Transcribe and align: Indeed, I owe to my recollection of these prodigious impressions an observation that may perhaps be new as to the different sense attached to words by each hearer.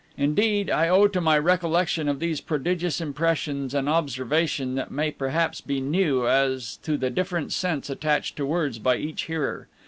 Indeed, 0.17 0.71
I 0.71 0.89
owe 0.89 1.05
to 1.07 1.21
my 1.21 1.37
recollection 1.37 2.09
of 2.09 2.19
these 2.19 2.41
prodigious 2.41 2.99
impressions 2.99 3.75
an 3.75 3.87
observation 3.87 4.73
that 4.73 4.89
may 4.89 5.11
perhaps 5.11 5.61
be 5.61 5.79
new 5.79 6.27
as 6.27 6.77
to 6.81 6.97
the 6.97 7.11
different 7.11 7.53
sense 7.53 7.87
attached 7.87 8.35
to 8.37 8.45
words 8.47 8.79
by 8.79 8.95
each 8.97 9.25
hearer. 9.25 9.67